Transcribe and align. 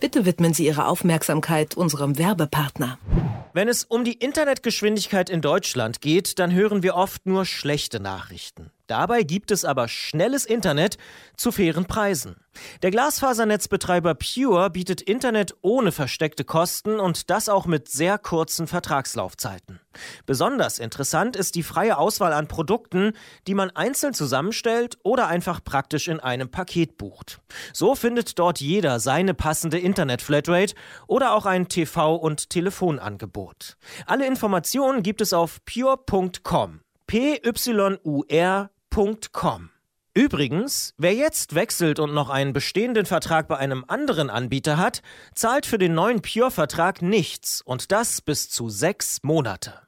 Bitte 0.00 0.24
widmen 0.24 0.54
Sie 0.54 0.66
Ihre 0.66 0.86
Aufmerksamkeit 0.86 1.76
unserem 1.76 2.18
Werbepartner. 2.18 2.98
Wenn 3.52 3.66
es 3.66 3.82
um 3.82 4.04
die 4.04 4.12
Internetgeschwindigkeit 4.12 5.28
in 5.28 5.40
Deutschland 5.40 6.00
geht, 6.00 6.38
dann 6.38 6.52
hören 6.52 6.84
wir 6.84 6.94
oft 6.94 7.26
nur 7.26 7.44
schlechte 7.44 7.98
Nachrichten. 7.98 8.70
Dabei 8.86 9.24
gibt 9.24 9.50
es 9.50 9.64
aber 9.64 9.88
schnelles 9.88 10.44
Internet 10.44 10.98
zu 11.36 11.50
fairen 11.50 11.86
Preisen. 11.86 12.36
Der 12.82 12.92
Glasfasernetzbetreiber 12.92 14.14
Pure 14.14 14.70
bietet 14.70 15.02
Internet 15.02 15.56
ohne 15.62 15.90
versteckte 15.90 16.44
Kosten 16.44 17.00
und 17.00 17.28
das 17.30 17.48
auch 17.48 17.66
mit 17.66 17.88
sehr 17.88 18.18
kurzen 18.18 18.68
Vertragslaufzeiten. 18.68 19.80
Besonders 20.26 20.78
interessant 20.78 21.36
ist 21.36 21.54
die 21.54 21.62
freie 21.62 21.98
Auswahl 21.98 22.32
an 22.32 22.48
Produkten, 22.48 23.12
die 23.46 23.54
man 23.54 23.70
einzeln 23.70 24.14
zusammenstellt 24.14 24.98
oder 25.02 25.28
einfach 25.28 25.62
praktisch 25.62 26.08
in 26.08 26.20
einem 26.20 26.50
Paket 26.50 26.98
bucht. 26.98 27.40
So 27.72 27.94
findet 27.94 28.38
dort 28.38 28.60
jeder 28.60 29.00
seine 29.00 29.34
passende 29.34 29.78
Internet-Flatrate 29.78 30.74
oder 31.06 31.34
auch 31.34 31.46
ein 31.46 31.68
TV- 31.68 32.16
und 32.16 32.50
Telefonangebot. 32.50 33.76
Alle 34.06 34.26
Informationen 34.26 35.02
gibt 35.02 35.20
es 35.20 35.32
auf 35.32 35.58
pure.com. 35.64 36.80
P-Y-U-R 37.06 38.70
Pure.com. 38.90 39.70
Übrigens, 40.14 40.94
wer 40.98 41.14
jetzt 41.14 41.54
wechselt 41.54 42.00
und 42.00 42.12
noch 42.12 42.30
einen 42.30 42.52
bestehenden 42.52 43.06
Vertrag 43.06 43.46
bei 43.46 43.56
einem 43.56 43.84
anderen 43.86 44.30
Anbieter 44.30 44.76
hat, 44.76 45.02
zahlt 45.34 45.66
für 45.66 45.78
den 45.78 45.94
neuen 45.94 46.22
Pure-Vertrag 46.22 47.02
nichts 47.02 47.62
und 47.62 47.92
das 47.92 48.20
bis 48.20 48.50
zu 48.50 48.68
sechs 48.68 49.22
Monate. 49.22 49.87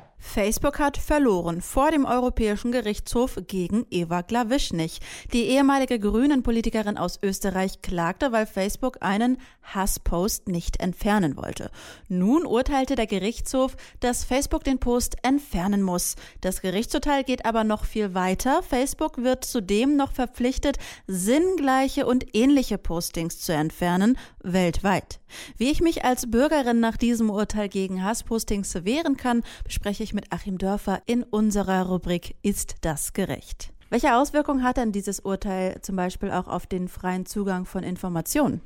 Facebook 0.21 0.79
hat 0.79 0.97
verloren 0.97 1.61
vor 1.61 1.91
dem 1.91 2.05
Europäischen 2.05 2.71
Gerichtshof 2.71 3.39
gegen 3.47 3.85
Eva 3.89 4.21
Glawischnig. 4.21 4.99
Die 5.33 5.45
ehemalige 5.45 5.99
Grünen-Politikerin 5.99 6.97
aus 6.97 7.19
Österreich 7.21 7.81
klagte, 7.81 8.31
weil 8.31 8.45
Facebook 8.45 8.99
einen 9.01 9.37
Hasspost 9.63 10.47
nicht 10.47 10.79
entfernen 10.79 11.35
wollte. 11.37 11.71
Nun 12.07 12.45
urteilte 12.45 12.95
der 12.95 13.07
Gerichtshof, 13.07 13.75
dass 13.99 14.23
Facebook 14.23 14.63
den 14.63 14.79
Post 14.79 15.17
entfernen 15.23 15.81
muss. 15.81 16.15
Das 16.39 16.61
Gerichtsurteil 16.61 17.23
geht 17.23 17.45
aber 17.45 17.63
noch 17.63 17.83
viel 17.85 18.13
weiter. 18.13 18.61
Facebook 18.63 19.17
wird 19.17 19.43
zudem 19.43 19.97
noch 19.97 20.13
verpflichtet, 20.13 20.77
sinngleiche 21.07 22.05
und 22.05 22.35
ähnliche 22.35 22.77
Postings 22.77 23.39
zu 23.39 23.53
entfernen, 23.53 24.17
weltweit. 24.43 25.19
Wie 25.57 25.71
ich 25.71 25.81
mich 25.81 26.05
als 26.05 26.29
Bürgerin 26.29 26.79
nach 26.79 26.97
diesem 26.97 27.29
Urteil 27.29 27.69
gegen 27.69 28.03
Hasspostings 28.03 28.85
wehren 28.85 29.17
kann, 29.17 29.43
bespreche 29.63 30.03
ich 30.03 30.10
mit 30.13 30.31
Achim 30.31 30.57
Dörfer 30.57 31.01
in 31.05 31.23
unserer 31.23 31.85
Rubrik 31.87 32.35
Ist 32.41 32.75
das 32.81 33.13
gerecht? 33.13 33.71
Welche 33.89 34.15
Auswirkungen 34.15 34.63
hat 34.63 34.77
denn 34.77 34.91
dieses 34.91 35.19
Urteil 35.19 35.81
zum 35.81 35.95
Beispiel 35.95 36.31
auch 36.31 36.47
auf 36.47 36.65
den 36.65 36.87
freien 36.87 37.25
Zugang 37.25 37.65
von 37.65 37.83
Informationen? 37.83 38.61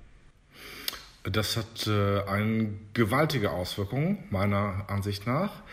Das 1.24 1.58
hat 1.58 1.88
äh, 1.88 2.22
eine 2.30 2.74
gewaltige 2.94 3.52
Auswirkung, 3.52 4.24
meiner 4.30 4.86
Ansicht 4.88 5.26
nach, 5.26 5.64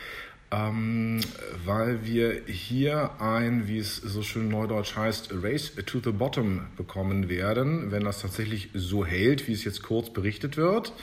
ähm, 0.50 1.20
weil 1.66 2.06
wir 2.06 2.42
hier 2.46 3.20
ein, 3.20 3.68
wie 3.68 3.78
es 3.78 3.96
so 3.96 4.22
schön 4.22 4.48
neudeutsch 4.48 4.96
heißt, 4.96 5.30
Race 5.42 5.72
to 5.86 6.00
the 6.02 6.12
Bottom 6.12 6.66
bekommen 6.76 7.28
werden, 7.28 7.90
wenn 7.90 8.04
das 8.04 8.22
tatsächlich 8.22 8.70
so 8.72 9.04
hält, 9.04 9.48
wie 9.48 9.52
es 9.52 9.64
jetzt 9.64 9.82
kurz 9.82 10.10
berichtet 10.10 10.56
wird. 10.56 10.94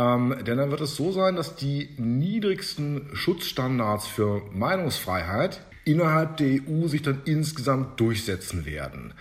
Ähm, 0.00 0.34
denn 0.46 0.56
dann 0.56 0.70
wird 0.70 0.80
es 0.80 0.96
so 0.96 1.12
sein, 1.12 1.36
dass 1.36 1.56
die 1.56 1.90
niedrigsten 1.98 3.10
Schutzstandards 3.12 4.06
für 4.06 4.42
Meinungsfreiheit 4.52 5.60
innerhalb 5.84 6.38
der 6.38 6.60
EU 6.66 6.86
sich 6.86 7.02
dann 7.02 7.20
insgesamt 7.26 8.00
durchsetzen 8.00 8.64
werden. 8.64 9.12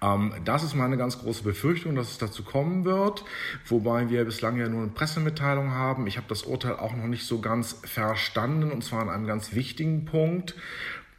Ähm, 0.00 0.32
das 0.44 0.62
ist 0.62 0.76
meine 0.76 0.96
ganz 0.96 1.18
große 1.18 1.42
Befürchtung, 1.42 1.96
dass 1.96 2.12
es 2.12 2.18
dazu 2.18 2.44
kommen 2.44 2.84
wird, 2.84 3.24
wobei 3.66 4.10
wir 4.10 4.24
bislang 4.24 4.58
ja 4.58 4.68
nur 4.68 4.82
eine 4.82 4.92
Pressemitteilung 4.92 5.72
haben. 5.72 6.06
Ich 6.06 6.16
habe 6.16 6.28
das 6.28 6.44
Urteil 6.44 6.76
auch 6.76 6.94
noch 6.94 7.08
nicht 7.08 7.26
so 7.26 7.40
ganz 7.40 7.80
verstanden 7.84 8.70
und 8.70 8.84
zwar 8.84 9.02
an 9.02 9.08
einem 9.08 9.26
ganz 9.26 9.54
wichtigen 9.54 10.04
Punkt. 10.04 10.54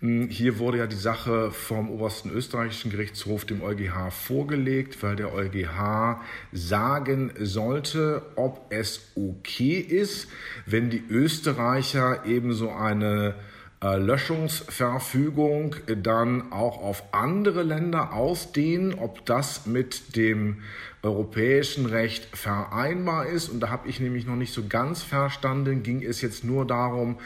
Hm, 0.01 0.29
hier 0.29 0.59
wurde 0.59 0.77
ja 0.77 0.87
die 0.87 0.95
Sache 0.95 1.51
vom 1.51 1.89
obersten 1.91 2.31
österreichischen 2.31 2.89
Gerichtshof 2.89 3.43
dem 3.43 3.61
EuGH 3.61 4.11
vorgelegt, 4.11 5.03
weil 5.03 5.17
der 5.17 5.33
EuGH 5.33 6.21
sagen 6.53 7.31
sollte, 7.37 8.21
ob 8.37 8.67
es 8.69 9.11
okay 9.15 9.77
ist, 9.79 10.29
wenn 10.65 10.89
die 10.89 11.03
Österreicher 11.09 12.25
ebenso 12.25 12.71
eine 12.71 13.35
äh, 13.83 13.97
Löschungsverfügung 13.97 15.75
dann 16.01 16.53
auch 16.53 16.81
auf 16.81 17.03
andere 17.13 17.63
Länder 17.63 18.13
ausdehnen, 18.13 18.93
ob 18.93 19.25
das 19.25 19.65
mit 19.65 20.15
dem 20.15 20.59
europäischen 21.03 21.85
Recht 21.85 22.37
vereinbar 22.37 23.25
ist. 23.25 23.49
Und 23.49 23.59
da 23.59 23.69
habe 23.69 23.89
ich 23.89 23.99
nämlich 23.99 24.25
noch 24.25 24.37
nicht 24.37 24.53
so 24.53 24.65
ganz 24.67 25.03
verstanden, 25.03 25.83
ging 25.83 26.03
es 26.03 26.21
jetzt 26.21 26.45
nur 26.45 26.65
darum, 26.65 27.17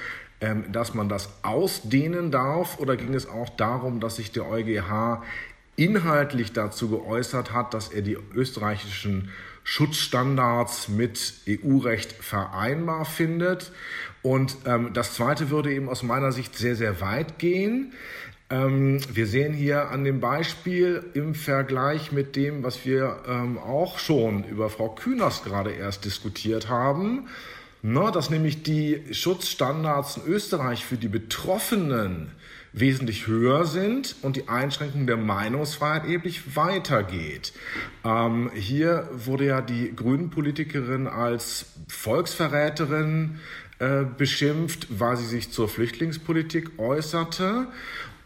dass 0.72 0.94
man 0.94 1.10
das 1.10 1.30
ausdehnen 1.44 2.32
darf 2.32 2.80
oder 2.80 2.96
ging 2.98 3.14
es 3.14 3.28
auch 3.28 3.50
darum, 3.50 4.00
dass 4.00 4.18
sich 4.18 4.32
der 4.32 4.48
EuGH 4.48 5.22
inhaltlich 5.76 6.54
dazu 6.54 6.90
geäußert 6.90 7.52
hat, 7.52 7.74
dass 7.74 7.90
er 7.90 8.02
die 8.02 8.18
österreichischen 8.36 9.30
Schutzstandards 9.64 10.90
mit 10.90 11.34
EU-Recht 11.48 12.12
vereinbar 12.12 13.06
findet. 13.06 13.72
Und 14.22 14.58
ähm, 14.66 14.92
das 14.94 15.14
Zweite 15.14 15.50
würde 15.50 15.74
eben 15.74 15.90
aus 15.90 16.04
meiner 16.04 16.32
Sicht 16.32 16.56
sehr, 16.58 16.76
sehr 16.76 17.02
weit 17.02 17.40
gehen. 17.40 17.94
Ähm, 18.50 19.00
wir 19.12 19.26
sehen 19.26 19.54
hier 19.54 19.90
an 19.90 20.04
dem 20.04 20.20
Beispiel 20.20 21.04
im 21.14 21.34
Vergleich 21.34 22.12
mit 22.12 22.36
dem, 22.36 22.64
was 22.64 22.86
wir 22.86 23.24
ähm, 23.28 23.58
auch 23.58 24.00
schon 24.00 24.44
über 24.44 24.70
Frau 24.70 24.90
Kühners 24.90 25.44
gerade 25.44 25.72
erst 25.72 26.06
diskutiert 26.06 26.70
haben, 26.70 27.28
na, 27.86 28.12
dass 28.12 28.30
nämlich 28.30 28.64
die 28.64 29.02
Schutzstandards 29.12 30.18
in 30.18 30.24
Österreich 30.26 30.86
für 30.86 30.96
die 30.96 31.10
Betroffenen 31.10 32.32
wesentlich 32.72 33.28
höher 33.28 33.66
sind 33.66 34.16
und 34.22 34.38
die 34.38 34.48
Einschränkung 34.48 35.06
der 35.06 35.18
Meinungsfreiheit 35.18 36.08
eblich 36.08 36.56
weitergeht. 36.56 37.52
Ähm, 38.06 38.50
hier 38.56 39.10
wurde 39.14 39.46
ja 39.46 39.62
die 39.62 39.94
Grünen-Politikerin 39.94 41.08
als 41.08 41.66
Volksverräterin 41.90 43.40
äh, 43.80 44.06
beschimpft, 44.18 44.88
weil 44.90 45.18
sie 45.18 45.28
sich 45.28 45.52
zur 45.52 45.68
Flüchtlingspolitik 45.68 46.80
äußerte. 46.80 47.68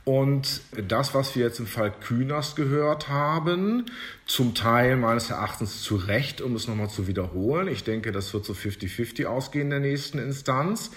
Und 0.07 0.61
das, 0.87 1.13
was 1.13 1.35
wir 1.35 1.43
jetzt 1.43 1.59
im 1.59 1.67
Fall 1.67 1.91
Künast 1.91 2.55
gehört 2.55 3.09
haben, 3.09 3.87
zum 4.25 4.55
Teil 4.55 4.95
meines 4.95 5.29
Erachtens 5.29 5.81
zu 5.81 5.97
Recht, 5.97 6.39
um 6.39 6.55
es 6.55 6.65
nochmal 6.65 6.89
zu 6.89 7.07
wiederholen, 7.07 7.67
ich 7.67 7.83
denke, 7.83 8.13
das 8.13 8.33
wird 8.33 8.45
so 8.45 8.53
50-50 8.53 9.25
ausgehen 9.25 9.63
in 9.63 9.69
der 9.69 9.79
nächsten 9.81 10.17
Instanz, 10.17 10.91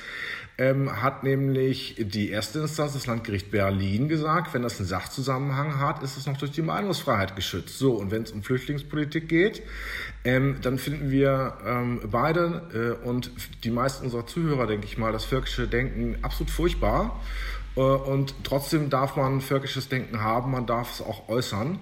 ähm, 0.59 1.03
hat 1.03 1.25
nämlich 1.25 1.97
die 1.99 2.31
erste 2.31 2.61
Instanz, 2.61 2.93
das 2.93 3.09
Landgericht 3.09 3.51
Berlin, 3.51 4.09
gesagt, 4.09 4.55
wenn 4.55 4.63
das 4.63 4.79
einen 4.79 4.87
Sachzusammenhang 4.87 5.81
hat, 5.81 6.05
ist 6.05 6.17
es 6.17 6.27
noch 6.27 6.37
durch 6.37 6.53
die 6.53 6.63
Meinungsfreiheit 6.63 7.35
geschützt. 7.35 7.81
So, 7.81 7.95
und 7.95 8.13
wenn 8.13 8.23
es 8.23 8.31
um 8.31 8.45
Flüchtlingspolitik 8.45 9.29
geht, 9.29 9.65
ähm, 10.23 10.59
dann 10.63 10.79
finden 10.79 11.11
wir 11.11 11.59
ähm, 11.67 12.01
beide 12.09 12.99
äh, 13.03 13.09
und 13.09 13.33
die 13.65 13.71
meisten 13.71 14.05
unserer 14.05 14.29
Zuhörer, 14.29 14.69
denke 14.69 14.87
ich 14.87 14.99
mal, 14.99 15.11
das 15.11 15.25
völkische 15.25 15.67
Denken 15.67 16.19
absolut 16.23 16.53
furchtbar. 16.53 17.21
Äh, 17.77 17.81
und 17.81 18.35
trotzdem 18.45 18.91
darf 18.91 19.17
man 19.17 19.41
völkisches 19.41 19.89
Denken 19.89 20.23
haben, 20.23 20.51
man 20.53 20.67
darf 20.67 20.95
es 20.95 21.01
auch 21.01 21.29
äußern. 21.29 21.79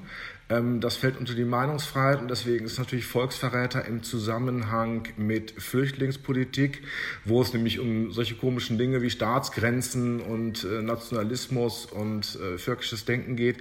Ähm, 0.51 0.81
das 0.81 0.97
fällt 0.97 1.19
unter 1.19 1.35
die 1.35 1.45
Meinungsfreiheit 1.45 2.21
und 2.21 2.31
deswegen 2.31 2.65
ist 2.65 2.79
natürlich 2.79 3.07
Volksverräter 3.07 3.85
im 3.85 4.03
Zusammenhang 4.03 5.09
mit 5.17 5.51
Flüchtlingspolitik, 5.51 6.83
wo 7.25 7.43
es 7.43 7.53
nämlich 7.53 7.81
um 7.81 8.13
solche 8.13 8.35
komischen 8.35 8.79
Dinge 8.79 9.03
wie 9.03 9.11
Staatsgrenzen 9.11 10.21
und 10.21 10.65
äh, 10.65 10.83
Nationalismus 10.83 11.87
und 11.87 12.39
äh, 12.41 12.59
völkisches 12.59 13.05
Denken 13.05 13.37
geht, 13.37 13.59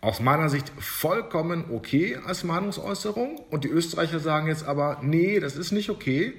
aus 0.00 0.20
meiner 0.20 0.48
Sicht 0.48 0.72
vollkommen 0.78 1.64
okay 1.70 2.18
als 2.26 2.44
Meinungsäußerung. 2.44 3.38
Und 3.50 3.64
die 3.64 3.68
Österreicher 3.68 4.20
sagen 4.20 4.48
jetzt 4.48 4.64
aber, 4.64 4.98
nee, 5.02 5.40
das 5.40 5.56
ist 5.56 5.72
nicht 5.72 5.90
okay. 5.90 6.34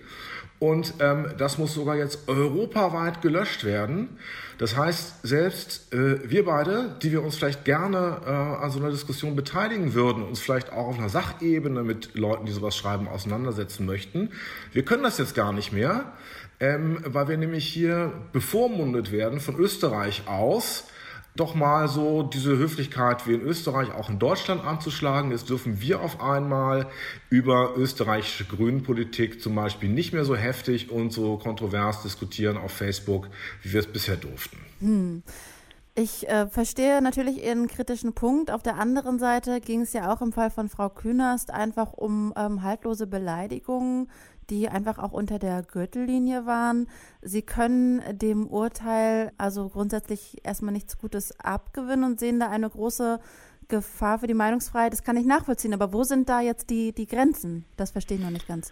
Und 0.60 0.94
ähm, 1.00 1.28
das 1.38 1.58
muss 1.58 1.74
sogar 1.74 1.98
jetzt 1.98 2.30
europaweit 2.30 3.22
gelöscht 3.22 3.66
werden. 3.66 4.18
Das 4.58 4.78
heißt, 4.78 5.16
selbst 5.24 5.94
äh, 5.94 6.30
wir 6.30 6.46
beide, 6.46 6.96
die 7.02 7.12
wir 7.12 7.22
uns 7.22 7.36
vielleicht 7.36 7.66
gerne 7.66 8.22
äh, 8.26 8.30
an 8.30 8.72
so 8.72 8.80
einer 8.80 8.92
Diskussion 8.92 9.36
beteiligen 9.36 9.94
würden, 9.94 10.24
uns 10.24 10.40
vielleicht 10.40 10.72
auch 10.72 10.88
auf 10.88 10.98
einer 10.98 11.10
Sachebene 11.10 11.84
mit 11.84 12.16
Leuten, 12.16 12.46
die 12.46 12.54
sowas 12.54 12.78
schreiben, 12.78 13.10
auseinandersetzen 13.10 13.86
möchten, 13.86 14.30
wir 14.72 14.86
können 14.86 15.04
das 15.04 15.18
jetzt 15.18 15.36
gar 15.36 15.52
nicht 15.52 15.74
mehr, 15.74 16.14
ähm, 16.62 17.00
weil 17.06 17.28
wir 17.28 17.38
nämlich 17.38 17.66
hier 17.66 18.14
bevormundet 18.32 19.12
werden 19.12 19.42
von 19.42 19.58
Österreich 19.58 20.28
aus, 20.28 20.86
doch 21.36 21.56
mal 21.56 21.88
so 21.88 22.24
diese 22.24 22.58
Höflichkeit 22.58 23.28
wie 23.28 23.34
in 23.34 23.42
Österreich 23.42 23.92
auch 23.92 24.10
in 24.10 24.20
Deutschland 24.20 24.64
anzuschlagen. 24.64 25.32
Jetzt 25.32 25.50
dürfen 25.50 25.82
wir 25.82 26.02
auf 26.02 26.22
einmal 26.22 26.88
über 27.30 27.76
österreichische 27.76 28.46
Grünenpolitik 28.46 29.42
zum 29.42 29.56
Beispiel 29.56 29.90
nicht 29.90 30.14
mehr 30.14 30.26
so 30.26 30.36
heftig 30.36 30.92
und 30.92 31.12
so 31.12 31.38
kontrovers 31.38 32.04
diskutieren 32.04 32.58
auf 32.58 32.72
Facebook, 32.72 33.30
wie 33.64 33.74
wir 33.74 33.80
es 33.80 33.88
bisher 33.88 34.18
durften. 34.18 34.58
Hm. 34.80 35.24
Ich 35.96 36.28
äh, 36.28 36.48
verstehe 36.48 37.04
natürlich 37.04 37.44
Ihren 37.44 37.68
kritischen 37.68 38.14
Punkt. 38.14 38.50
Auf 38.50 38.64
der 38.64 38.78
anderen 38.78 39.20
Seite 39.20 39.62
ging 39.62 39.82
es 39.82 39.94
ja 39.94 40.12
auch 40.12 40.22
im 40.22 40.32
Fall 40.32 40.50
von 40.50 40.68
Frau 40.68 40.90
Künast 40.90 41.52
einfach 41.52 41.94
um 41.94 42.34
ähm, 42.36 42.64
haltlose 42.64 43.06
Beleidigungen, 43.06 44.10
die 44.50 44.68
einfach 44.68 44.98
auch 44.98 45.12
unter 45.12 45.38
der 45.38 45.62
Gürtellinie 45.62 46.48
waren. 46.48 46.88
Sie 47.22 47.44
können 47.44 48.02
dem 48.18 48.48
Urteil 48.48 49.34
also 49.38 49.70
grundsätzlich 49.70 50.44
erstmal 50.44 50.74
nichts 50.74 50.98
Gutes 50.98 51.40
abgewinnen 51.40 52.06
und 52.06 52.20
sehen 52.20 52.40
da 52.40 52.50
eine 52.50 52.72
große 52.72 53.20
Gefahr 53.68 54.18
für 54.18 54.28
die 54.28 54.34
Meinungsfreiheit. 54.34 54.94
Das 54.94 55.04
kann 55.04 55.16
ich 55.16 55.28
nachvollziehen. 55.28 55.76
Aber 55.76 55.94
wo 55.94 56.04
sind 56.04 56.28
da 56.28 56.42
jetzt 56.42 56.72
die, 56.72 56.92
die 56.94 57.06
Grenzen? 57.06 57.66
Das 57.78 57.92
verstehe 57.92 58.18
ich 58.18 58.24
noch 58.24 58.32
nicht 58.32 58.48
ganz. 58.48 58.72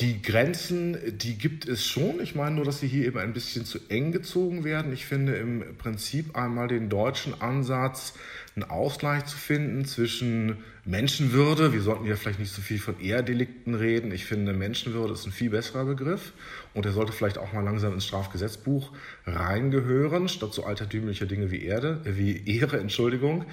Die 0.00 0.22
Grenzen, 0.22 0.96
die 1.18 1.36
gibt 1.36 1.66
es 1.66 1.84
schon. 1.84 2.20
Ich 2.20 2.36
meine 2.36 2.54
nur, 2.54 2.64
dass 2.64 2.78
sie 2.78 2.86
hier 2.86 3.04
eben 3.04 3.18
ein 3.18 3.32
bisschen 3.32 3.64
zu 3.64 3.80
eng 3.88 4.12
gezogen 4.12 4.62
werden. 4.62 4.92
Ich 4.92 5.06
finde 5.06 5.34
im 5.34 5.76
Prinzip 5.76 6.36
einmal 6.36 6.68
den 6.68 6.88
deutschen 6.88 7.40
Ansatz, 7.40 8.14
einen 8.54 8.70
Ausgleich 8.70 9.24
zu 9.24 9.36
finden 9.36 9.84
zwischen 9.86 10.58
Menschenwürde. 10.84 11.72
Wir 11.72 11.82
sollten 11.82 12.04
hier 12.04 12.16
vielleicht 12.16 12.38
nicht 12.38 12.52
so 12.52 12.62
viel 12.62 12.78
von 12.78 13.00
Ehrdelikten 13.00 13.74
reden. 13.74 14.12
Ich 14.12 14.24
finde, 14.24 14.52
Menschenwürde 14.52 15.14
ist 15.14 15.26
ein 15.26 15.32
viel 15.32 15.50
besserer 15.50 15.84
Begriff 15.84 16.32
und 16.74 16.86
er 16.86 16.92
sollte 16.92 17.12
vielleicht 17.12 17.38
auch 17.38 17.52
mal 17.52 17.64
langsam 17.64 17.92
ins 17.92 18.06
Strafgesetzbuch 18.06 18.92
reingehören, 19.26 20.28
statt 20.28 20.54
so 20.54 20.64
altertümlicher 20.64 21.26
Dinge 21.26 21.50
wie 21.50 21.64
Erde, 21.64 22.02
äh, 22.04 22.16
wie 22.16 22.58
Ehre, 22.58 22.78
Entschuldigung. 22.78 23.46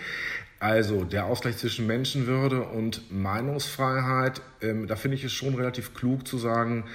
Also 0.60 1.04
der 1.04 1.25
Ausgleich 1.25 1.57
zwischen 1.57 1.86
Menschenwürde 1.86 2.63
und 2.63 3.12
Meinungsfreiheit, 3.12 4.42
ähm, 4.62 4.88
da 4.88 4.96
finde 4.96 5.18
ich 5.18 5.24
es 5.24 5.34
schon 5.34 5.56
relativ 5.56 5.94
klug 5.94 6.28
zu 6.28 6.38
sagen, 6.38 6.86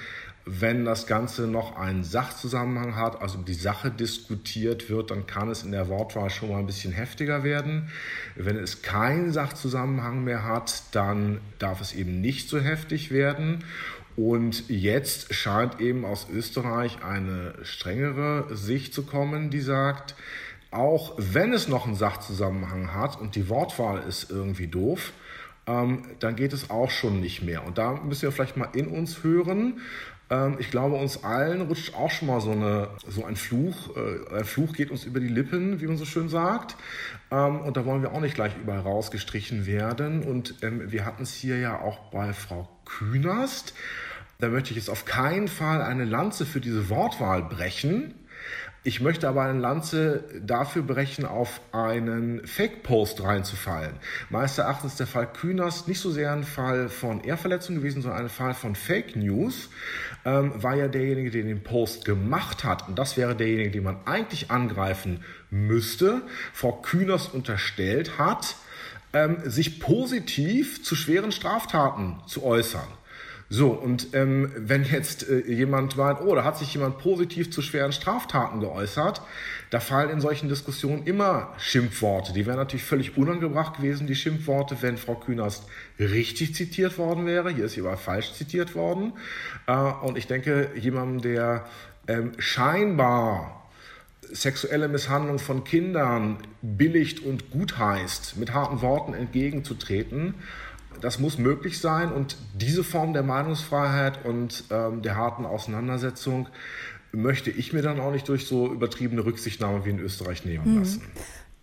wenn 0.45 0.85
das 0.85 1.05
Ganze 1.05 1.47
noch 1.47 1.77
einen 1.77 2.03
Sachzusammenhang 2.03 2.95
hat, 2.95 3.21
also 3.21 3.37
die 3.37 3.53
Sache 3.53 3.91
diskutiert 3.91 4.89
wird, 4.89 5.11
dann 5.11 5.27
kann 5.27 5.49
es 5.49 5.63
in 5.63 5.71
der 5.71 5.87
Wortwahl 5.87 6.31
schon 6.31 6.49
mal 6.49 6.57
ein 6.57 6.65
bisschen 6.65 6.91
heftiger 6.91 7.43
werden. 7.43 7.89
Wenn 8.35 8.57
es 8.57 8.81
keinen 8.81 9.31
Sachzusammenhang 9.31 10.23
mehr 10.23 10.43
hat, 10.43 10.83
dann 10.93 11.41
darf 11.59 11.79
es 11.79 11.93
eben 11.93 12.21
nicht 12.21 12.49
so 12.49 12.59
heftig 12.59 13.11
werden. 13.11 13.63
Und 14.15 14.67
jetzt 14.67 15.33
scheint 15.33 15.79
eben 15.79 16.05
aus 16.05 16.27
Österreich 16.29 17.03
eine 17.03 17.53
strengere 17.61 18.55
Sicht 18.55 18.93
zu 18.93 19.03
kommen, 19.03 19.51
die 19.51 19.61
sagt, 19.61 20.15
auch 20.71 21.13
wenn 21.17 21.53
es 21.53 21.67
noch 21.67 21.85
einen 21.85 21.95
Sachzusammenhang 21.95 22.93
hat 22.93 23.19
und 23.19 23.35
die 23.35 23.49
Wortwahl 23.49 24.01
ist 24.07 24.31
irgendwie 24.31 24.67
doof, 24.67 25.11
ähm, 25.67 26.03
dann 26.19 26.35
geht 26.35 26.53
es 26.53 26.69
auch 26.69 26.89
schon 26.89 27.19
nicht 27.19 27.43
mehr. 27.43 27.65
Und 27.65 27.77
da 27.77 27.93
müssen 27.93 28.23
wir 28.23 28.31
vielleicht 28.31 28.57
mal 28.57 28.69
in 28.73 28.87
uns 28.87 29.23
hören. 29.23 29.81
Ähm, 30.29 30.55
ich 30.59 30.71
glaube, 30.71 30.95
uns 30.95 31.23
allen 31.23 31.61
rutscht 31.61 31.93
auch 31.93 32.09
schon 32.09 32.29
mal 32.29 32.41
so, 32.41 32.51
eine, 32.51 32.89
so 33.07 33.25
ein 33.25 33.35
Fluch. 33.35 33.95
Äh, 33.95 34.37
ein 34.39 34.45
Fluch 34.45 34.73
geht 34.73 34.89
uns 34.89 35.03
über 35.03 35.19
die 35.19 35.27
Lippen, 35.27 35.81
wie 35.81 35.87
man 35.87 35.97
so 35.97 36.05
schön 36.05 36.29
sagt. 36.29 36.75
Ähm, 37.29 37.59
und 37.59 37.77
da 37.77 37.85
wollen 37.85 38.01
wir 38.01 38.13
auch 38.13 38.21
nicht 38.21 38.35
gleich 38.35 38.53
überall 38.59 38.79
rausgestrichen 38.79 39.65
werden. 39.65 40.23
Und 40.23 40.55
ähm, 40.61 40.91
wir 40.91 41.05
hatten 41.05 41.23
es 41.23 41.33
hier 41.33 41.59
ja 41.59 41.79
auch 41.79 42.11
bei 42.11 42.33
Frau 42.33 42.67
Künast. 42.85 43.73
Da 44.39 44.47
möchte 44.47 44.71
ich 44.71 44.77
jetzt 44.77 44.89
auf 44.89 45.05
keinen 45.05 45.47
Fall 45.47 45.83
eine 45.83 46.05
Lanze 46.05 46.45
für 46.45 46.61
diese 46.61 46.89
Wortwahl 46.89 47.43
brechen. 47.43 48.15
Ich 48.83 48.99
möchte 48.99 49.29
aber 49.29 49.43
eine 49.43 49.59
Lanze 49.59 50.23
dafür 50.43 50.81
brechen, 50.81 51.23
auf 51.23 51.61
einen 51.71 52.47
Fake-Post 52.47 53.21
reinzufallen. 53.21 53.93
Meines 54.31 54.57
Erachtens 54.57 54.93
ist 54.93 54.99
der 54.99 55.05
Fall 55.05 55.31
Künast 55.31 55.87
nicht 55.87 55.99
so 55.99 56.09
sehr 56.09 56.31
ein 56.31 56.43
Fall 56.43 56.89
von 56.89 57.23
Ehrverletzung 57.23 57.75
gewesen, 57.75 58.01
sondern 58.01 58.21
ein 58.21 58.29
Fall 58.29 58.55
von 58.55 58.73
Fake 58.73 59.15
News, 59.15 59.69
ähm, 60.25 60.63
war 60.63 60.73
ja 60.73 60.87
derjenige, 60.87 61.29
der 61.29 61.43
den 61.43 61.61
Post 61.61 62.05
gemacht 62.05 62.63
hat. 62.63 62.87
Und 62.87 62.97
das 62.97 63.17
wäre 63.17 63.35
derjenige, 63.35 63.69
den 63.69 63.83
man 63.83 63.97
eigentlich 64.05 64.49
angreifen 64.49 65.23
müsste. 65.51 66.23
Frau 66.51 66.71
Künast 66.71 67.35
unterstellt 67.35 68.17
hat, 68.17 68.55
ähm, 69.13 69.37
sich 69.43 69.79
positiv 69.79 70.83
zu 70.83 70.95
schweren 70.95 71.31
Straftaten 71.31 72.15
zu 72.25 72.43
äußern. 72.43 72.87
So, 73.53 73.71
und 73.71 74.13
ähm, 74.13 74.49
wenn 74.55 74.85
jetzt 74.85 75.27
äh, 75.27 75.41
jemand 75.45 75.97
meint, 75.97 76.21
oh, 76.21 76.33
da 76.35 76.45
hat 76.45 76.57
sich 76.57 76.73
jemand 76.73 76.99
positiv 76.99 77.51
zu 77.51 77.61
schweren 77.61 77.91
Straftaten 77.91 78.61
geäußert, 78.61 79.21
da 79.71 79.81
fallen 79.81 80.09
in 80.09 80.21
solchen 80.21 80.47
Diskussionen 80.47 81.03
immer 81.03 81.53
Schimpfworte. 81.57 82.31
Die 82.31 82.45
wären 82.45 82.55
natürlich 82.55 82.85
völlig 82.85 83.17
unangebracht 83.17 83.75
gewesen, 83.75 84.07
die 84.07 84.15
Schimpfworte, 84.15 84.77
wenn 84.79 84.95
Frau 84.95 85.15
Künast 85.15 85.65
richtig 85.99 86.55
zitiert 86.55 86.97
worden 86.97 87.25
wäre. 87.25 87.49
Hier 87.49 87.65
ist 87.65 87.73
sie 87.73 87.81
aber 87.81 87.97
falsch 87.97 88.31
zitiert 88.31 88.73
worden. 88.73 89.11
Äh, 89.67 89.73
und 89.73 90.17
ich 90.17 90.27
denke, 90.27 90.69
jemandem, 90.77 91.21
der 91.21 91.65
ähm, 92.07 92.31
scheinbar 92.37 93.69
sexuelle 94.31 94.87
Misshandlung 94.87 95.39
von 95.39 95.65
Kindern 95.65 96.37
billigt 96.61 97.19
und 97.19 97.51
gutheißt, 97.51 98.37
mit 98.37 98.53
harten 98.53 98.81
Worten 98.81 99.13
entgegenzutreten, 99.13 100.35
das 100.99 101.19
muss 101.19 101.37
möglich 101.37 101.79
sein 101.79 102.11
und 102.11 102.37
diese 102.53 102.83
Form 102.83 103.13
der 103.13 103.23
Meinungsfreiheit 103.23 104.25
und 104.25 104.65
ähm, 104.69 105.01
der 105.01 105.15
harten 105.15 105.45
Auseinandersetzung 105.45 106.47
möchte 107.11 107.49
ich 107.49 107.73
mir 107.73 107.81
dann 107.81 107.99
auch 107.99 108.11
nicht 108.11 108.27
durch 108.27 108.45
so 108.45 108.71
übertriebene 108.71 109.25
Rücksichtnahme 109.25 109.85
wie 109.85 109.89
in 109.89 109.99
Österreich 109.99 110.45
nehmen 110.45 110.73
mhm. 110.73 110.79
lassen. 110.79 111.01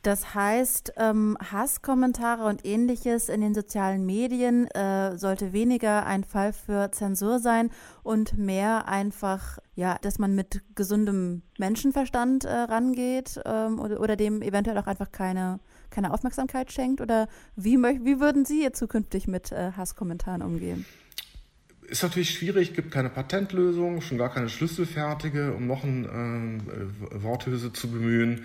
Das 0.02 0.34
heißt, 0.34 0.94
ähm, 0.96 1.36
Hasskommentare 1.52 2.44
und 2.44 2.64
ähnliches 2.64 3.28
in 3.28 3.40
den 3.40 3.54
sozialen 3.54 4.06
Medien 4.06 4.66
äh, 4.68 5.18
sollte 5.18 5.52
weniger 5.52 6.06
ein 6.06 6.24
Fall 6.24 6.52
für 6.52 6.90
Zensur 6.92 7.40
sein 7.40 7.70
und 8.02 8.38
mehr 8.38 8.86
einfach, 8.86 9.58
ja, 9.74 9.98
dass 10.00 10.18
man 10.18 10.34
mit 10.34 10.62
gesundem 10.76 11.42
Menschenverstand 11.58 12.44
äh, 12.44 12.50
rangeht 12.52 13.40
ähm, 13.44 13.80
oder, 13.80 14.00
oder, 14.00 14.16
dem 14.16 14.40
eventuell 14.40 14.78
auch 14.78 14.86
einfach 14.86 15.10
keine 15.10 15.58
keine 15.90 16.12
Aufmerksamkeit 16.12 16.72
schenkt? 16.72 17.00
Oder 17.00 17.28
wie, 17.56 17.76
wie 17.78 18.20
würden 18.20 18.44
Sie 18.44 18.70
zukünftig 18.72 19.26
mit 19.26 19.52
äh, 19.52 19.72
Hasskommentaren 19.76 20.42
umgehen? 20.42 20.84
Ist 21.88 22.02
natürlich 22.02 22.30
schwierig, 22.30 22.74
gibt 22.74 22.90
keine 22.90 23.08
Patentlösung, 23.08 24.02
schon 24.02 24.18
gar 24.18 24.30
keine 24.30 24.50
schlüsselfertige, 24.50 25.54
um 25.54 25.66
noch 25.66 25.84
eine 25.84 26.06
äh, 26.06 27.22
Worthülse 27.22 27.72
zu 27.72 27.90
bemühen. 27.90 28.44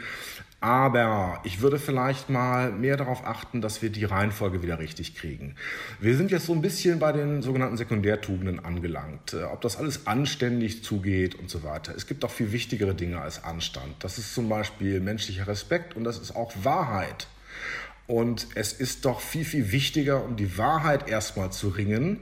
Aber 0.62 1.42
ich 1.44 1.60
würde 1.60 1.78
vielleicht 1.78 2.30
mal 2.30 2.72
mehr 2.72 2.96
darauf 2.96 3.28
achten, 3.28 3.60
dass 3.60 3.82
wir 3.82 3.90
die 3.90 4.06
Reihenfolge 4.06 4.64
wieder 4.64 4.80
richtig 4.80 5.14
kriegen. 5.14 5.56
Wir 6.00 6.16
sind 6.16 6.32
jetzt 6.32 6.46
so 6.46 6.54
ein 6.54 6.62
bisschen 6.62 7.00
bei 7.00 7.12
den 7.12 7.42
sogenannten 7.42 7.76
Sekundärtugenden 7.76 8.64
angelangt. 8.64 9.34
Äh, 9.34 9.44
ob 9.44 9.60
das 9.60 9.76
alles 9.76 10.08
anständig 10.08 10.86
zugeht 10.86 11.36
und 11.36 11.50
so 11.50 11.64
weiter. 11.64 11.94
Es 11.94 12.08
gibt 12.08 12.24
auch 12.24 12.32
viel 12.32 12.54
wichtigere 12.54 12.96
Dinge 12.96 13.20
als 13.20 13.44
Anstand. 13.44 13.94
Das 14.00 14.18
ist 14.18 14.34
zum 14.34 14.48
Beispiel 14.48 15.02
menschlicher 15.02 15.48
Respekt 15.48 15.98
und 15.98 16.06
das 16.06 16.18
ist 16.18 16.34
auch 16.34 16.54
Wahrheit. 16.64 17.28
Und 18.08 18.48
es 18.56 18.72
ist 18.72 19.04
doch 19.04 19.20
viel, 19.20 19.44
viel 19.44 19.74
wichtiger, 19.74 20.24
um 20.24 20.38
die 20.38 20.58
Wahrheit 20.58 21.10
erstmal 21.10 21.52
zu 21.52 21.68
ringen. 21.68 22.20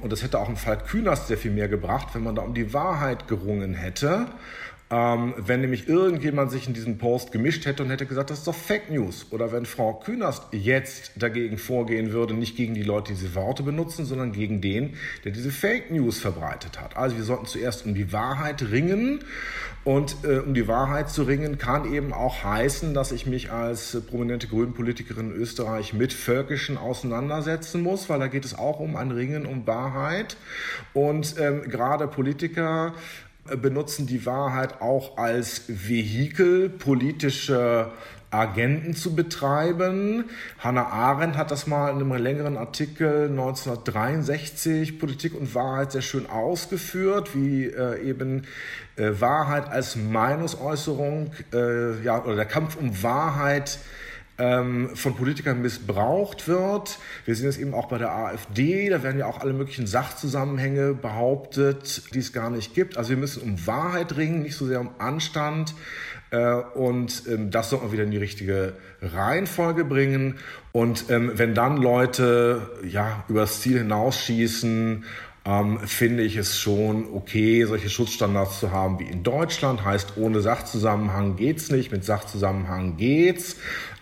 Und 0.00 0.12
das 0.12 0.22
hätte 0.22 0.38
auch 0.38 0.48
im 0.48 0.56
Fall 0.56 0.78
Künast 0.78 1.28
sehr 1.28 1.38
viel 1.38 1.50
mehr 1.50 1.68
gebracht, 1.68 2.08
wenn 2.12 2.22
man 2.22 2.34
da 2.34 2.42
um 2.42 2.54
die 2.54 2.72
Wahrheit 2.72 3.28
gerungen 3.28 3.74
hätte. 3.74 4.26
Ähm, 4.88 5.34
wenn 5.36 5.62
nämlich 5.62 5.88
irgendjemand 5.88 6.52
sich 6.52 6.68
in 6.68 6.74
diesen 6.74 6.96
Post 6.96 7.32
gemischt 7.32 7.66
hätte 7.66 7.82
und 7.82 7.90
hätte 7.90 8.06
gesagt, 8.06 8.30
das 8.30 8.38
ist 8.38 8.46
doch 8.46 8.54
Fake 8.54 8.88
News. 8.88 9.26
Oder 9.30 9.50
wenn 9.50 9.66
Frau 9.66 9.94
Künast 9.94 10.44
jetzt 10.52 11.10
dagegen 11.16 11.58
vorgehen 11.58 12.12
würde, 12.12 12.34
nicht 12.34 12.56
gegen 12.56 12.74
die 12.74 12.84
Leute, 12.84 13.12
die 13.12 13.18
diese 13.18 13.34
Worte 13.34 13.64
benutzen, 13.64 14.04
sondern 14.04 14.30
gegen 14.30 14.60
den, 14.60 14.94
der 15.24 15.32
diese 15.32 15.50
Fake 15.50 15.90
News 15.90 16.20
verbreitet 16.20 16.80
hat. 16.80 16.96
Also 16.96 17.16
wir 17.16 17.24
sollten 17.24 17.46
zuerst 17.46 17.84
um 17.84 17.94
die 17.96 18.12
Wahrheit 18.12 18.62
ringen. 18.70 19.24
Und 19.82 20.16
äh, 20.24 20.38
um 20.38 20.52
die 20.52 20.66
Wahrheit 20.66 21.10
zu 21.10 21.22
ringen, 21.22 21.58
kann 21.58 21.92
eben 21.92 22.12
auch 22.12 22.42
heißen, 22.42 22.92
dass 22.92 23.12
ich 23.12 23.24
mich 23.24 23.52
als 23.52 23.94
äh, 23.94 24.00
prominente 24.00 24.48
Grünenpolitikerin 24.48 25.30
in 25.30 25.36
Österreich 25.36 25.94
mit 25.94 26.12
Völkischen 26.12 26.76
auseinandersetzen 26.76 27.82
muss, 27.82 28.08
weil 28.08 28.18
da 28.18 28.26
geht 28.26 28.44
es 28.44 28.58
auch 28.58 28.80
um 28.80 28.96
ein 28.96 29.12
Ringen 29.12 29.46
um 29.46 29.64
Wahrheit. 29.64 29.85
Und 30.92 31.36
ähm, 31.38 31.62
gerade 31.62 32.08
Politiker 32.08 32.94
benutzen 33.44 34.06
die 34.06 34.26
Wahrheit 34.26 34.80
auch 34.80 35.18
als 35.18 35.62
Vehikel 35.68 36.68
politische 36.68 37.92
Agenten 38.30 38.94
zu 38.94 39.14
betreiben. 39.14 40.24
Hannah 40.58 40.86
Arendt 40.86 41.36
hat 41.36 41.50
das 41.50 41.66
mal 41.66 41.90
in 41.90 41.96
einem 41.96 42.12
längeren 42.14 42.56
Artikel 42.56 43.28
1963 43.30 44.98
Politik 44.98 45.34
und 45.34 45.54
Wahrheit 45.54 45.92
sehr 45.92 46.02
schön 46.02 46.28
ausgeführt, 46.28 47.34
wie 47.34 47.66
äh, 47.66 48.02
eben 48.02 48.42
äh, 48.96 49.12
Wahrheit 49.20 49.68
als 49.68 49.96
Meinungsäußerung, 49.96 51.32
äh, 51.52 52.02
ja, 52.02 52.22
oder 52.24 52.36
der 52.36 52.46
Kampf 52.46 52.76
um 52.76 53.02
Wahrheit 53.02 53.78
ähm, 54.38 54.90
von 54.94 55.14
Politikern 55.14 55.62
missbraucht 55.62 56.48
wird. 56.48 56.98
Wir 57.24 57.34
sehen 57.34 57.48
es 57.48 57.58
eben 57.58 57.74
auch 57.74 57.88
bei 57.88 57.98
der 57.98 58.12
AfD, 58.12 58.88
da 58.88 59.02
werden 59.02 59.18
ja 59.18 59.26
auch 59.26 59.40
alle 59.40 59.52
möglichen 59.52 59.86
Sachzusammenhänge 59.86 60.94
behauptet, 60.94 62.14
die 62.14 62.18
es 62.18 62.32
gar 62.32 62.50
nicht 62.50 62.74
gibt. 62.74 62.96
Also 62.96 63.10
wir 63.10 63.16
müssen 63.16 63.42
um 63.42 63.66
Wahrheit 63.66 64.16
ringen, 64.16 64.42
nicht 64.42 64.56
so 64.56 64.66
sehr 64.66 64.80
um 64.80 64.90
Anstand. 64.98 65.74
Äh, 66.30 66.54
und 66.74 67.22
ähm, 67.28 67.50
das 67.50 67.70
sollte 67.70 67.84
man 67.84 67.92
wieder 67.92 68.04
in 68.04 68.10
die 68.10 68.18
richtige 68.18 68.74
Reihenfolge 69.00 69.84
bringen. 69.84 70.36
Und 70.72 71.08
ähm, 71.08 71.32
wenn 71.34 71.54
dann 71.54 71.76
Leute 71.76 72.70
ja 72.86 73.24
übers 73.28 73.60
Ziel 73.60 73.78
hinausschießen, 73.78 75.04
ähm, 75.46 75.78
finde 75.84 76.24
ich 76.24 76.36
es 76.36 76.58
schon 76.58 77.06
okay, 77.12 77.64
solche 77.64 77.88
Schutzstandards 77.88 78.58
zu 78.58 78.72
haben 78.72 78.98
wie 78.98 79.04
in 79.04 79.22
Deutschland. 79.22 79.84
Heißt, 79.84 80.16
ohne 80.16 80.40
Sachzusammenhang 80.40 81.36
geht's 81.36 81.70
nicht, 81.70 81.92
mit 81.92 82.04
Sachzusammenhang 82.04 82.96
geht's. 82.96 83.56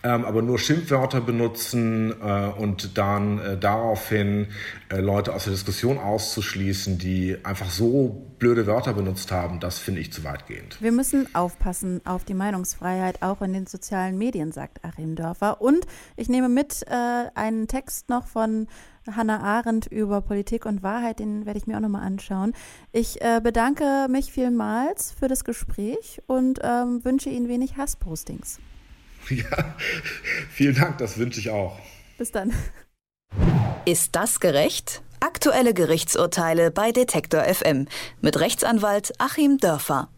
Ähm, 0.05 0.27
aber 0.27 0.43
nur 0.43 0.59
Schimpfwörter 0.59 1.23
benutzen 1.23 2.13
äh, 2.21 2.49
und 2.59 2.99
dann 2.99 3.39
äh, 3.39 3.57
daraufhin 3.57 4.49
äh, 4.91 5.01
Leute 5.01 5.33
aus 5.33 5.45
der 5.45 5.55
Diskussion 5.55 5.97
auszuschließen, 5.97 6.99
die 6.99 7.39
einfach 7.43 7.71
so 7.71 8.27
blöde 8.39 8.67
Wörter 8.67 8.93
benutzt 8.93 9.33
haben, 9.33 9.61
das 9.61 9.79
finde 9.79 10.03
ich 10.03 10.13
zu 10.13 10.23
weitgehend. 10.23 10.77
Wir 10.83 10.93
müssen 10.93 11.35
aufpassen 11.35 12.03
auf 12.05 12.25
die 12.25 12.35
Meinungsfreiheit 12.35 13.23
auch 13.23 13.41
in 13.41 13.55
den 13.55 13.67
sozialen 13.67 14.19
Medien, 14.19 14.53
sagt 14.53 14.85
Achim 14.85 15.17
Dörfer. 15.17 15.63
Und 15.63 15.87
ich 16.17 16.29
nehme 16.29 16.51
mit 16.51 16.83
äh, 16.87 17.31
einen 17.35 17.67
Text 17.67 18.11
noch 18.11 18.27
von 18.27 18.69
Hannah 19.11 19.41
Arendt 19.41 19.87
über 19.87 20.21
Politik 20.21 20.67
und 20.67 20.83
Wahrheit, 20.83 21.19
den 21.19 21.47
werde 21.47 21.59
ich 21.59 21.67
mir 21.67 21.79
auch 21.79 21.81
nochmal 21.81 22.07
anschauen. 22.07 22.53
Ich 22.93 23.23
äh, 23.23 23.41
bedanke 23.43 24.07
mich 24.11 24.33
vielmals 24.33 25.13
für 25.13 25.29
das 25.29 25.45
Gespräch 25.45 26.21
und 26.27 26.61
ähm, 26.63 27.03
wünsche 27.07 27.31
Ihnen 27.31 27.49
wenig 27.49 27.79
Hasspostings. 27.79 28.61
Ja, 29.31 29.75
vielen 30.51 30.75
Dank, 30.75 30.99
das 30.99 31.19
wünsche 31.19 31.41
ich 31.41 31.51
auch. 31.51 31.79
Bis 32.19 32.31
dann. 32.31 32.53
Ist 33.87 34.15
das 34.17 34.41
gerecht? 34.41 35.03
Aktuelle 35.21 35.75
Gerichtsurteile 35.75 36.71
bei 36.71 36.93
Detektor 36.93 37.43
FM 37.43 37.89
mit 38.21 38.39
Rechtsanwalt 38.39 39.13
Achim 39.19 39.59
Dörfer. 39.59 40.09